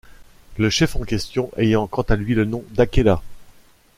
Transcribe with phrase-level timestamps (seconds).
[0.57, 3.21] Le chef en question ayant quant à lui le nom d'Akela.